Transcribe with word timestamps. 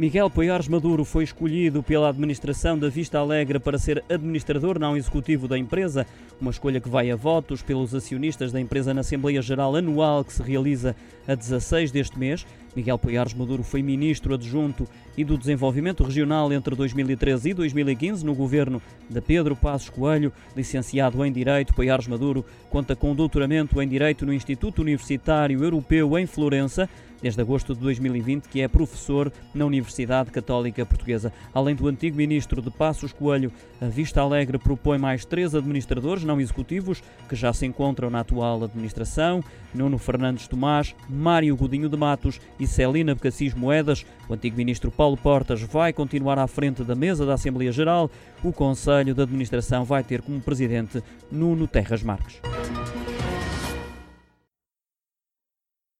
Miguel 0.00 0.30
Poiares 0.30 0.66
Maduro 0.66 1.04
foi 1.04 1.24
escolhido 1.24 1.82
pela 1.82 2.08
administração 2.08 2.78
da 2.78 2.88
Vista 2.88 3.18
Alegre 3.18 3.58
para 3.58 3.76
ser 3.76 4.02
administrador 4.08 4.78
não 4.78 4.96
executivo 4.96 5.46
da 5.46 5.58
empresa, 5.58 6.06
uma 6.40 6.50
escolha 6.50 6.80
que 6.80 6.88
vai 6.88 7.10
a 7.10 7.16
votos 7.16 7.60
pelos 7.60 7.94
acionistas 7.94 8.50
da 8.50 8.58
empresa 8.58 8.94
na 8.94 9.02
Assembleia 9.02 9.42
Geral 9.42 9.76
Anual 9.76 10.24
que 10.24 10.32
se 10.32 10.42
realiza 10.42 10.96
a 11.28 11.34
16 11.34 11.90
deste 11.90 12.18
mês. 12.18 12.46
Miguel 12.74 12.98
Poiares 12.98 13.34
Maduro 13.34 13.62
foi 13.62 13.82
ministro 13.82 14.32
adjunto 14.32 14.88
e 15.18 15.24
do 15.24 15.36
Desenvolvimento 15.36 16.02
Regional 16.02 16.50
entre 16.50 16.74
2013 16.74 17.50
e 17.50 17.54
2015 17.54 18.24
no 18.24 18.34
governo 18.34 18.80
de 19.06 19.20
Pedro 19.20 19.54
Passos 19.54 19.90
Coelho, 19.90 20.32
licenciado 20.56 21.22
em 21.26 21.30
Direito. 21.30 21.74
Poiares 21.74 22.06
Maduro 22.06 22.42
conta 22.70 22.96
com 22.96 23.14
doutoramento 23.14 23.82
em 23.82 23.88
Direito 23.88 24.24
no 24.24 24.32
Instituto 24.32 24.80
Universitário 24.80 25.62
Europeu 25.62 26.18
em 26.18 26.24
Florença 26.24 26.88
desde 27.22 27.40
agosto 27.40 27.74
de 27.74 27.80
2020, 27.80 28.48
que 28.48 28.60
é 28.60 28.68
professor 28.68 29.32
na 29.54 29.64
Universidade 29.64 30.30
Católica 30.30 30.86
Portuguesa. 30.86 31.32
Além 31.52 31.74
do 31.74 31.88
antigo 31.88 32.16
ministro 32.16 32.62
de 32.62 32.70
Passos 32.70 33.12
Coelho, 33.12 33.52
a 33.80 33.86
Vista 33.86 34.20
Alegre 34.20 34.58
propõe 34.58 34.98
mais 34.98 35.24
três 35.24 35.54
administradores 35.54 36.24
não 36.24 36.40
executivos 36.40 37.02
que 37.28 37.36
já 37.36 37.52
se 37.52 37.66
encontram 37.66 38.10
na 38.10 38.20
atual 38.20 38.64
administração: 38.64 39.42
Nuno 39.74 39.98
Fernandes 39.98 40.48
Tomás, 40.48 40.94
Mário 41.08 41.56
Godinho 41.56 41.88
de 41.88 41.96
Matos 41.96 42.40
e 42.58 42.66
Celina 42.66 43.14
Becassis 43.14 43.54
Moedas. 43.54 44.04
O 44.28 44.34
antigo 44.34 44.56
ministro 44.56 44.90
Paulo 44.90 45.16
Portas 45.16 45.62
vai 45.62 45.92
continuar 45.92 46.38
à 46.38 46.46
frente 46.46 46.84
da 46.84 46.94
mesa 46.94 47.26
da 47.26 47.34
Assembleia 47.34 47.72
Geral. 47.72 48.10
O 48.42 48.52
Conselho 48.52 49.14
de 49.14 49.22
Administração 49.22 49.84
vai 49.84 50.02
ter 50.02 50.22
como 50.22 50.40
presidente 50.40 51.02
Nuno 51.30 51.66
Terras 51.66 52.02
Marques. 52.02 52.49